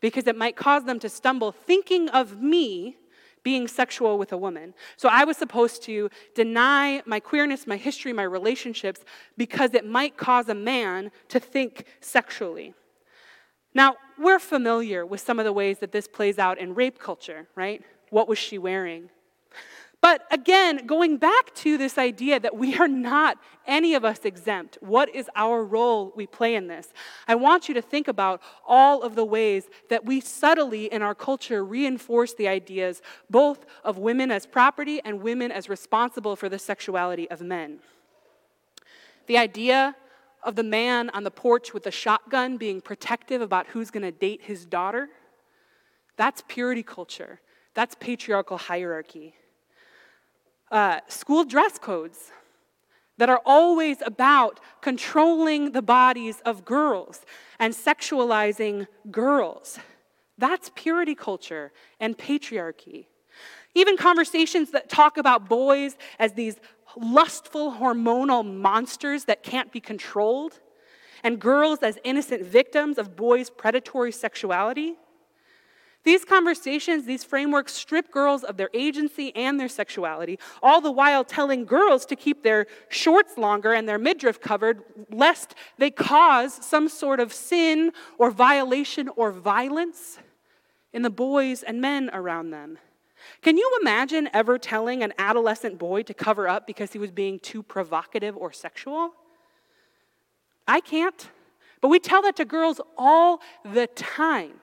[0.00, 2.96] because it might cause them to stumble thinking of me
[3.44, 4.72] being sexual with a woman.
[4.96, 9.04] So I was supposed to deny my queerness, my history, my relationships,
[9.36, 12.74] because it might cause a man to think sexually.
[13.74, 17.48] Now, we're familiar with some of the ways that this plays out in rape culture,
[17.56, 17.82] right?
[18.10, 19.10] What was she wearing?
[20.02, 23.38] But again, going back to this idea that we are not
[23.68, 24.76] any of us exempt.
[24.80, 26.88] What is our role we play in this?
[27.28, 31.14] I want you to think about all of the ways that we subtly in our
[31.14, 36.58] culture reinforce the ideas both of women as property and women as responsible for the
[36.58, 37.78] sexuality of men.
[39.28, 39.94] The idea
[40.42, 44.10] of the man on the porch with the shotgun being protective about who's going to
[44.10, 45.10] date his daughter,
[46.16, 47.40] that's purity culture.
[47.74, 49.36] That's patriarchal hierarchy
[50.72, 52.32] uh, school dress codes
[53.18, 57.20] that are always about controlling the bodies of girls
[57.58, 59.78] and sexualizing girls.
[60.38, 63.06] That's purity culture and patriarchy.
[63.74, 66.56] Even conversations that talk about boys as these
[66.96, 70.58] lustful hormonal monsters that can't be controlled,
[71.22, 74.96] and girls as innocent victims of boys' predatory sexuality.
[76.04, 81.24] These conversations, these frameworks strip girls of their agency and their sexuality, all the while
[81.24, 86.88] telling girls to keep their shorts longer and their midriff covered, lest they cause some
[86.88, 90.18] sort of sin or violation or violence
[90.92, 92.78] in the boys and men around them.
[93.40, 97.38] Can you imagine ever telling an adolescent boy to cover up because he was being
[97.38, 99.12] too provocative or sexual?
[100.66, 101.28] I can't.
[101.80, 104.54] But we tell that to girls all the time.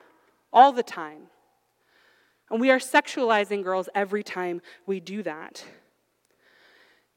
[0.52, 1.29] All the time.
[2.50, 5.64] And we are sexualizing girls every time we do that.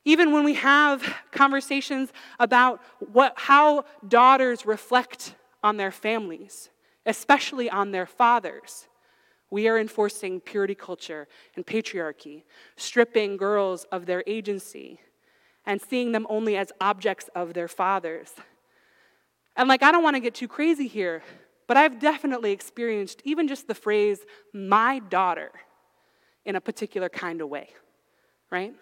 [0.05, 6.69] Even when we have conversations about what, how daughters reflect on their families,
[7.05, 8.87] especially on their fathers,
[9.49, 12.43] we are enforcing purity culture and patriarchy,
[12.75, 14.99] stripping girls of their agency
[15.65, 18.33] and seeing them only as objects of their fathers.
[19.55, 21.23] And like, I don't want to get too crazy here,
[21.67, 24.19] but I've definitely experienced even just the phrase,
[24.53, 25.51] my daughter,
[26.45, 27.69] in a particular kind of way,
[28.51, 28.73] right?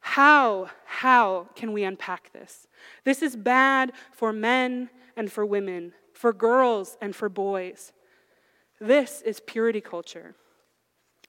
[0.00, 2.66] How, how can we unpack this?
[3.04, 7.92] This is bad for men and for women, for girls and for boys.
[8.80, 10.34] This is purity culture.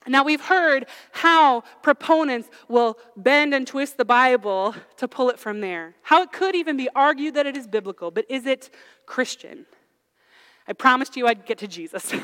[0.06, 5.60] Now, we've heard how proponents will bend and twist the Bible to pull it from
[5.60, 5.94] there.
[6.02, 8.70] How it could even be argued that it is biblical, but is it
[9.06, 9.66] Christian?
[10.68, 12.12] I promised you I'd get to Jesus.
[12.12, 12.22] and,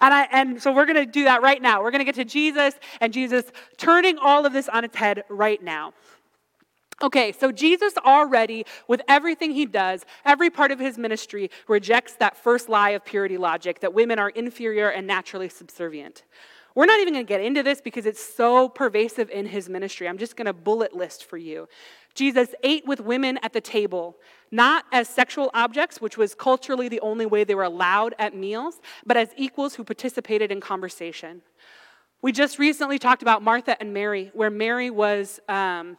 [0.00, 1.82] I, and so we're going to do that right now.
[1.82, 3.44] We're going to get to Jesus and Jesus
[3.76, 5.92] turning all of this on its head right now.
[7.00, 12.36] Okay, so Jesus already, with everything he does, every part of his ministry, rejects that
[12.36, 16.24] first lie of purity logic that women are inferior and naturally subservient.
[16.78, 20.06] We're not even going to get into this because it's so pervasive in his ministry.
[20.06, 21.68] I'm just going to bullet list for you.
[22.14, 24.16] Jesus ate with women at the table,
[24.52, 28.76] not as sexual objects, which was culturally the only way they were allowed at meals,
[29.04, 31.42] but as equals who participated in conversation.
[32.22, 35.40] We just recently talked about Martha and Mary, where Mary was.
[35.48, 35.96] Um,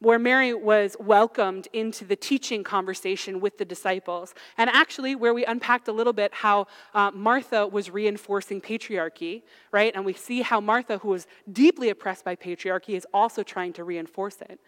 [0.00, 4.34] where Mary was welcomed into the teaching conversation with the disciples.
[4.58, 9.92] And actually, where we unpacked a little bit how uh, Martha was reinforcing patriarchy, right?
[9.94, 13.84] And we see how Martha, who was deeply oppressed by patriarchy, is also trying to
[13.84, 14.60] reinforce it.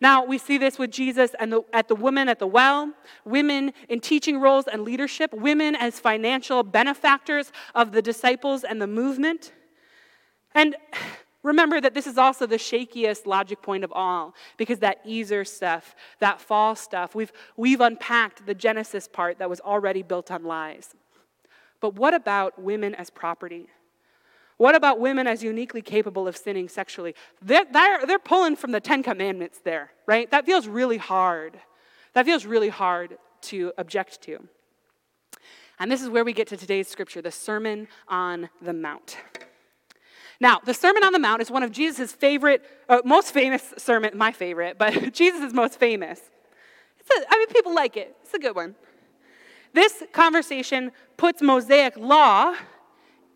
[0.00, 2.92] Now, we see this with Jesus and the, at the woman at the well,
[3.24, 8.86] women in teaching roles and leadership, women as financial benefactors of the disciples and the
[8.86, 9.52] movement.
[10.54, 10.76] And
[11.44, 15.94] Remember that this is also the shakiest logic point of all, because that Ezer stuff,
[16.18, 20.94] that fall stuff, we've, we've unpacked the Genesis part that was already built on lies.
[21.80, 23.68] But what about women as property?
[24.56, 27.14] What about women as uniquely capable of sinning sexually?
[27.42, 30.30] They're, they're, they're pulling from the Ten Commandments there, right?
[30.30, 31.60] That feels really hard.
[32.14, 34.48] That feels really hard to object to.
[35.78, 39.18] And this is where we get to today's scripture the Sermon on the Mount.
[40.40, 44.16] Now, the Sermon on the Mount is one of Jesus' favorite, uh, most famous sermon,
[44.16, 46.20] my favorite, but Jesus' most famous.
[47.10, 48.16] A, I mean, people like it.
[48.22, 48.74] It's a good one.
[49.72, 52.54] This conversation puts Mosaic law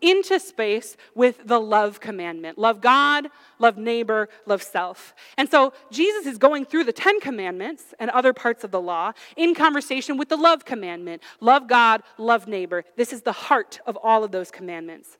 [0.01, 3.27] into space with the love commandment love God,
[3.59, 5.13] love neighbor, love self.
[5.37, 9.11] And so Jesus is going through the Ten Commandments and other parts of the law
[9.35, 12.85] in conversation with the love commandment love God, love neighbor.
[12.95, 15.17] This is the heart of all of those commandments.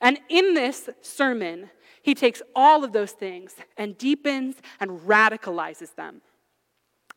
[0.00, 1.70] And in this sermon,
[2.02, 6.22] he takes all of those things and deepens and radicalizes them.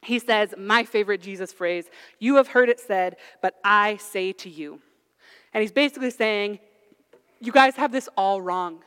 [0.01, 1.89] He says, My favorite Jesus phrase,
[2.19, 4.79] you have heard it said, but I say to you.
[5.53, 6.59] And he's basically saying,
[7.39, 8.83] You guys have this all wrong.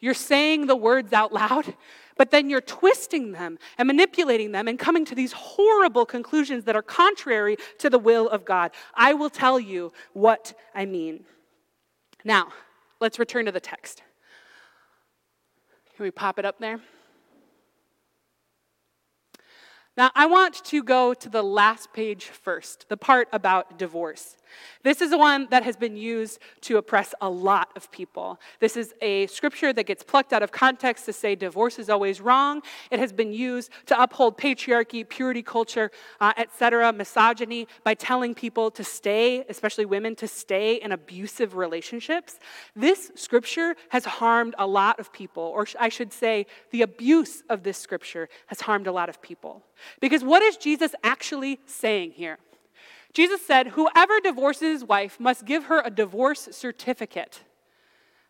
[0.00, 1.74] You're saying the words out loud,
[2.16, 6.76] but then you're twisting them and manipulating them and coming to these horrible conclusions that
[6.76, 8.72] are contrary to the will of God.
[8.94, 11.24] I will tell you what I mean.
[12.24, 12.48] Now,
[13.00, 14.02] Let's return to the text.
[15.96, 16.80] Can we pop it up there?
[19.96, 24.36] Now, I want to go to the last page first, the part about divorce.
[24.82, 28.40] This is the one that has been used to oppress a lot of people.
[28.60, 32.20] This is a scripture that gets plucked out of context to say divorce is always
[32.20, 32.62] wrong.
[32.90, 35.90] It has been used to uphold patriarchy, purity culture,
[36.20, 42.38] uh, etc., misogyny by telling people to stay, especially women, to stay in abusive relationships.
[42.74, 47.62] This scripture has harmed a lot of people, or I should say, the abuse of
[47.62, 49.62] this scripture has harmed a lot of people.
[50.00, 52.38] Because what is Jesus actually saying here?
[53.12, 57.42] Jesus said, Whoever divorces his wife must give her a divorce certificate.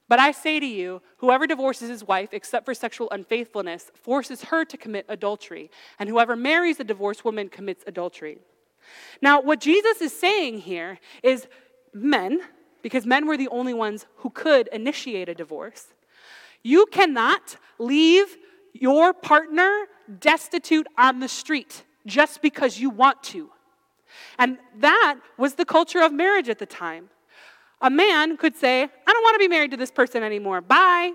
[0.08, 4.64] But I say to you, whoever divorces his wife, except for sexual unfaithfulness, forces her
[4.64, 5.70] to commit adultery.
[6.00, 8.38] And whoever marries a divorced woman commits adultery.
[9.22, 11.46] Now, what Jesus is saying here is
[11.92, 12.40] men,
[12.82, 15.86] because men were the only ones who could initiate a divorce,
[16.64, 18.36] you cannot leave
[18.72, 19.86] your partner
[20.18, 23.50] destitute on the street just because you want to.
[24.38, 27.10] And that was the culture of marriage at the time.
[27.80, 30.60] A man could say, I don't want to be married to this person anymore.
[30.60, 31.12] Bye.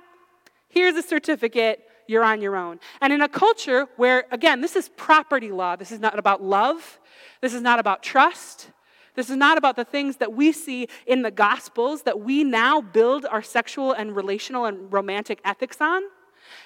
[0.70, 1.82] Here's a certificate.
[2.08, 2.80] You're on your own.
[3.02, 7.00] And in a culture where, again, this is property law, this is not about love,
[7.42, 8.70] this is not about trust,
[9.16, 12.82] this is not about the things that we see in the Gospels that we now
[12.82, 16.04] build our sexual and relational and romantic ethics on.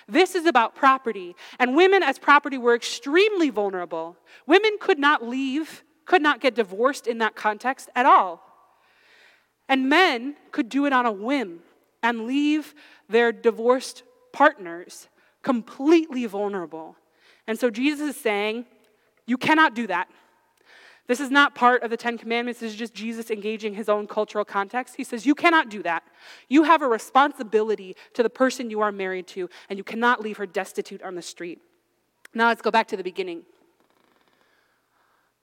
[0.07, 1.35] This is about property.
[1.59, 4.17] And women, as property, were extremely vulnerable.
[4.45, 8.41] Women could not leave, could not get divorced in that context at all.
[9.69, 11.59] And men could do it on a whim
[12.01, 12.73] and leave
[13.07, 14.01] their divorced
[14.33, 15.07] partners
[15.43, 16.95] completely vulnerable.
[17.45, 18.65] And so Jesus is saying,
[19.27, 20.09] You cannot do that.
[21.05, 22.59] This is not part of the Ten Commandments.
[22.59, 24.95] This is just Jesus engaging his own cultural context.
[24.95, 26.01] He says, You cannot do that.
[26.47, 30.37] You have a responsibility to the person you are married to, and you cannot leave
[30.37, 31.59] her destitute on the street.
[32.33, 33.43] Now let's go back to the beginning.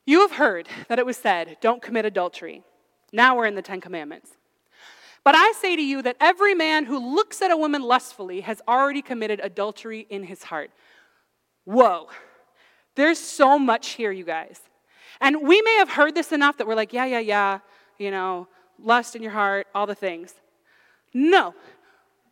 [0.06, 2.62] You have heard that it was said, Don't commit adultery.
[3.12, 4.30] Now we're in the Ten Commandments.
[5.24, 8.62] But I say to you that every man who looks at a woman lustfully has
[8.68, 10.70] already committed adultery in his heart.
[11.64, 12.08] Whoa.
[12.94, 14.60] There's so much here, you guys.
[15.20, 17.58] And we may have heard this enough that we're like, yeah, yeah, yeah,
[17.98, 18.46] you know,
[18.78, 20.32] lust in your heart, all the things.
[21.12, 21.54] No.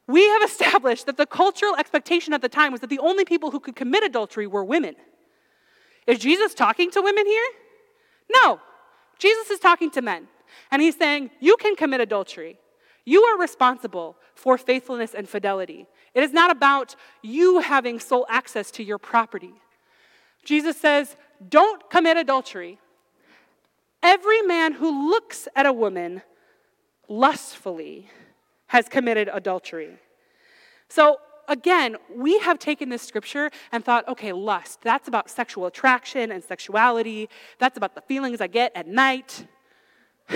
[0.07, 3.51] We have established that the cultural expectation at the time was that the only people
[3.51, 4.95] who could commit adultery were women.
[6.07, 7.49] Is Jesus talking to women here?
[8.31, 8.61] No.
[9.19, 10.29] Jesus is talking to men.
[10.71, 12.59] And he's saying, You can commit adultery.
[13.05, 15.87] You are responsible for faithfulness and fidelity.
[16.15, 19.53] It is not about you having sole access to your property.
[20.45, 21.17] Jesus says,
[21.49, 22.79] Don't commit adultery.
[24.03, 26.23] Every man who looks at a woman
[27.09, 28.11] lustfully
[28.67, 29.99] has committed adultery.
[30.89, 31.19] So,
[31.49, 36.43] again, we have taken this scripture and thought, okay, lust, that's about sexual attraction and
[36.43, 37.29] sexuality.
[37.59, 39.47] That's about the feelings I get at night.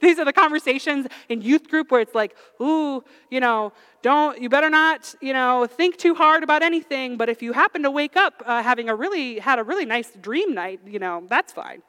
[0.00, 3.72] These are the conversations in youth group where it's like, ooh, you know,
[4.02, 7.16] don't, you better not, you know, think too hard about anything.
[7.16, 10.10] But if you happen to wake up uh, having a really, had a really nice
[10.20, 11.82] dream night, you know, that's fine.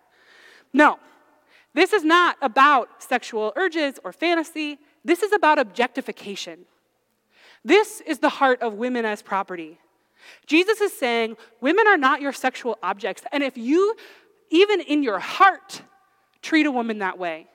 [0.71, 0.97] No,
[1.73, 4.79] this is not about sexual urges or fantasy.
[5.03, 6.65] This is about objectification.
[7.65, 9.79] This is the heart of women as property.
[10.45, 13.23] Jesus is saying women are not your sexual objects.
[13.31, 13.95] And if you,
[14.51, 15.81] even in your heart,
[16.43, 17.47] treat a woman that way,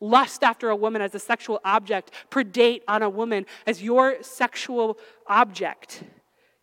[0.00, 4.96] lust after a woman as a sexual object, predate on a woman as your sexual
[5.26, 6.04] object,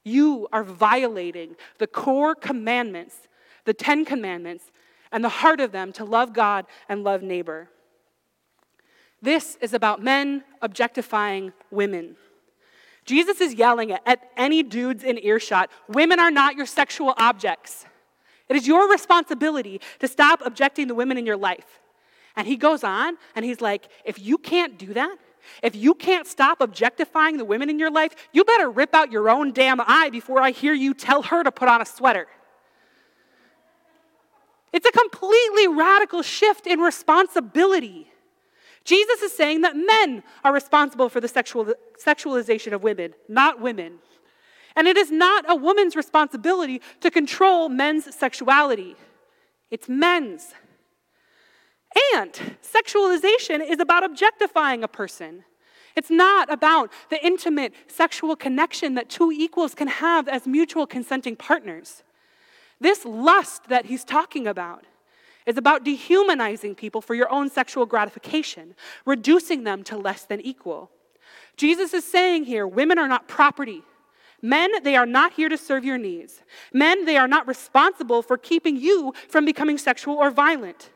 [0.05, 3.27] you are violating the core commandments,
[3.65, 4.71] the Ten Commandments,
[5.11, 7.69] and the heart of them to love God and love neighbor.
[9.21, 12.15] This is about men objectifying women.
[13.08, 17.86] Jesus is yelling at any dudes in earshot women are not your sexual objects.
[18.49, 21.80] It is your responsibility to stop objecting the women in your life.
[22.36, 25.18] And he goes on and he's like, if you can't do that,
[25.64, 29.30] if you can't stop objectifying the women in your life, you better rip out your
[29.30, 32.28] own damn eye before I hear you tell her to put on a sweater.
[34.74, 38.12] It's a completely radical shift in responsibility.
[38.88, 43.99] Jesus is saying that men are responsible for the sexual, sexualization of women, not women.
[44.77, 48.95] And it is not a woman's responsibility to control men's sexuality,
[49.69, 50.53] it's men's.
[52.13, 52.31] And
[52.63, 55.43] sexualization is about objectifying a person.
[55.97, 61.35] It's not about the intimate sexual connection that two equals can have as mutual consenting
[61.35, 62.03] partners.
[62.79, 64.85] This lust that he's talking about
[65.48, 68.76] is about dehumanizing people for your own sexual gratification,
[69.06, 70.91] reducing them to less than equal.
[71.56, 73.82] Jesus is saying here women are not property.
[74.39, 76.43] Men, they are not here to serve your needs.
[76.72, 80.91] Men, they are not responsible for keeping you from becoming sexual or violent.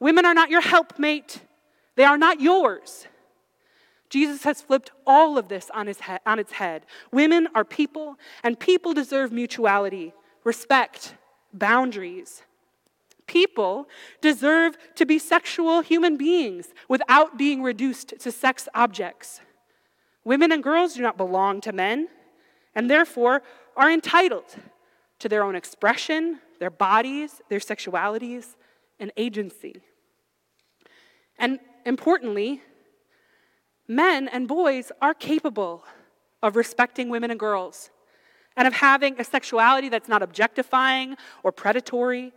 [0.00, 1.42] Women are not your helpmate,
[1.94, 3.06] they are not yours.
[4.10, 6.86] Jesus has flipped all of this on, his head, on its head.
[7.12, 10.14] Women are people, and people deserve mutuality,
[10.44, 11.14] respect,
[11.52, 12.42] boundaries.
[13.28, 13.86] People
[14.20, 19.40] deserve to be sexual human beings without being reduced to sex objects.
[20.24, 22.08] Women and girls do not belong to men,
[22.74, 23.42] and therefore
[23.76, 24.56] are entitled
[25.20, 28.56] to their own expression, their bodies, their sexualities,
[28.98, 29.80] and agency.
[31.38, 32.62] And importantly,
[33.86, 35.84] men and boys are capable
[36.42, 37.90] of respecting women and girls
[38.56, 42.32] and of having a sexuality that's not objectifying or predatory.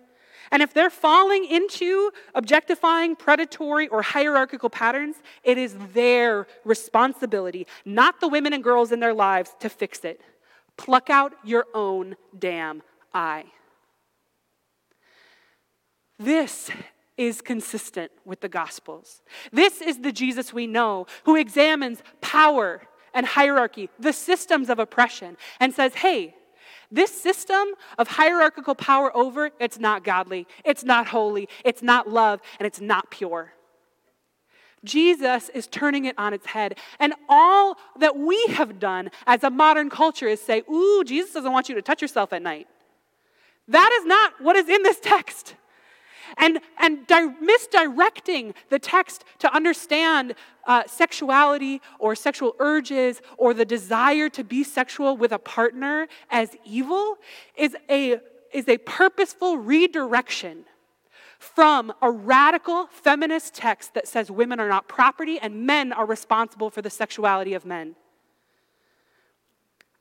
[0.49, 8.19] And if they're falling into objectifying, predatory, or hierarchical patterns, it is their responsibility, not
[8.19, 10.21] the women and girls in their lives, to fix it.
[10.77, 12.81] Pluck out your own damn
[13.13, 13.45] eye.
[16.17, 16.69] This
[17.17, 19.21] is consistent with the Gospels.
[19.51, 22.81] This is the Jesus we know who examines power
[23.13, 26.35] and hierarchy, the systems of oppression, and says, hey,
[26.91, 32.41] this system of hierarchical power over, it's not godly, it's not holy, it's not love,
[32.59, 33.53] and it's not pure.
[34.83, 36.77] Jesus is turning it on its head.
[36.99, 41.51] And all that we have done as a modern culture is say, Ooh, Jesus doesn't
[41.51, 42.67] want you to touch yourself at night.
[43.67, 45.55] That is not what is in this text
[46.37, 53.65] and, and di- misdirecting the text to understand uh, sexuality or sexual urges or the
[53.65, 57.17] desire to be sexual with a partner as evil
[57.55, 58.19] is a,
[58.53, 60.65] is a purposeful redirection
[61.41, 66.69] from a radical feminist text that says women are not property and men are responsible
[66.69, 67.95] for the sexuality of men.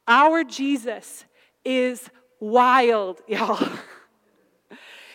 [0.06, 1.24] Our Jesus
[1.64, 2.10] is
[2.40, 3.66] wild, y'all.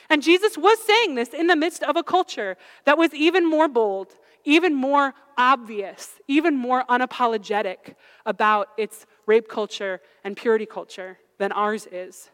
[0.10, 3.68] And Jesus was saying this in the midst of a culture that was even more
[3.68, 7.96] bold, even more obvious, even more unapologetic
[8.26, 12.30] about its rape culture and purity culture than ours is.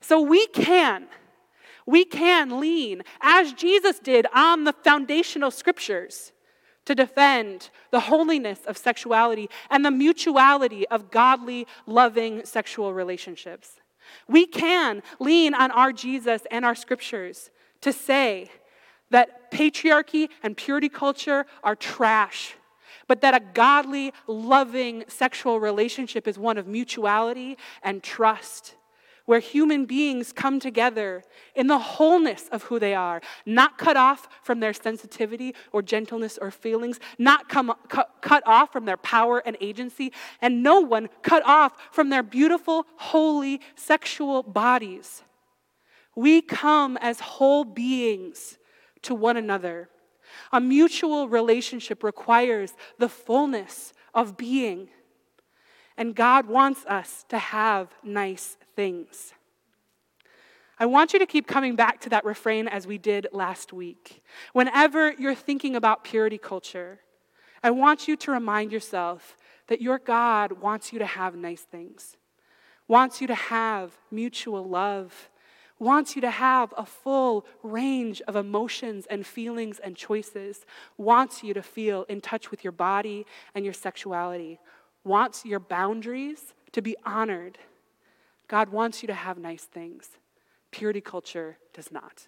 [0.00, 1.06] So we can,
[1.84, 6.32] we can lean, as Jesus did, on the foundational scriptures
[6.86, 13.80] to defend the holiness of sexuality and the mutuality of godly, loving sexual relationships.
[14.28, 17.50] We can lean on our Jesus and our scriptures
[17.80, 18.50] to say
[19.10, 22.54] that patriarchy and purity culture are trash,
[23.08, 28.74] but that a godly, loving sexual relationship is one of mutuality and trust
[29.26, 31.22] where human beings come together
[31.54, 36.38] in the wholeness of who they are, not cut off from their sensitivity or gentleness
[36.40, 41.08] or feelings, not come, cut, cut off from their power and agency, and no one
[41.22, 45.22] cut off from their beautiful, holy, sexual bodies.
[46.14, 48.58] We come as whole beings
[49.02, 49.90] to one another.
[50.52, 54.88] A mutual relationship requires the fullness of being.
[55.96, 59.32] And God wants us to have nice things.
[60.78, 64.22] I want you to keep coming back to that refrain as we did last week.
[64.52, 67.00] Whenever you're thinking about purity culture,
[67.62, 69.36] I want you to remind yourself
[69.68, 72.16] that your God wants you to have nice things,
[72.86, 75.30] wants you to have mutual love,
[75.78, 80.64] wants you to have a full range of emotions and feelings and choices,
[80.96, 84.58] wants you to feel in touch with your body and your sexuality,
[85.06, 87.58] wants your boundaries to be honored.
[88.48, 90.10] God wants you to have nice things.
[90.70, 92.26] Purity culture does not.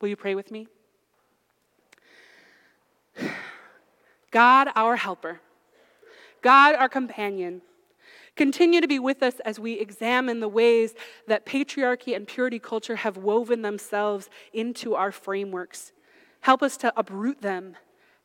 [0.00, 0.68] Will you pray with me?
[4.30, 5.40] God, our helper,
[6.42, 7.62] God, our companion,
[8.36, 10.94] continue to be with us as we examine the ways
[11.26, 15.92] that patriarchy and purity culture have woven themselves into our frameworks.
[16.40, 17.76] Help us to uproot them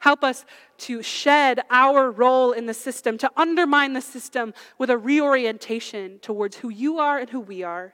[0.02, 0.46] Help us
[0.78, 6.58] to shed our role in the system, to undermine the system with a reorientation towards
[6.58, 7.94] who you are and who we are.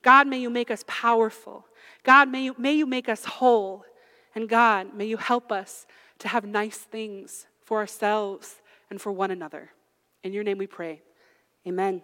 [0.00, 1.66] God, may you make us powerful.
[2.02, 3.84] God, may you, may you make us whole.
[4.34, 5.86] And God, may you help us
[6.20, 9.70] to have nice things for ourselves and for one another.
[10.22, 11.02] In your name we pray.
[11.66, 12.02] Amen.